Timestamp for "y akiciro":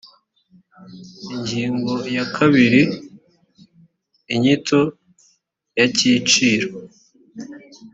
5.77-6.67